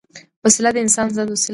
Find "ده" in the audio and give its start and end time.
1.41-1.47